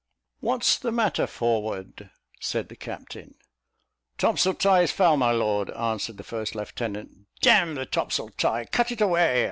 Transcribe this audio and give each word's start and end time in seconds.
"What's 0.39 0.79
the 0.79 0.91
matter 0.91 1.27
forward?" 1.27 2.09
said 2.39 2.69
the 2.69 2.75
captain. 2.75 3.35
"Topsail 4.17 4.55
tie 4.55 4.81
is 4.81 4.91
foul, 4.91 5.15
my 5.15 5.29
lord," 5.31 5.69
answered 5.69 6.17
the 6.17 6.23
first 6.23 6.55
lieutenant. 6.55 7.27
"D 7.39 7.51
n 7.51 7.75
the 7.75 7.85
topsail 7.85 8.29
tie! 8.29 8.65
cut 8.65 8.91
it 8.91 8.99
away. 8.99 9.39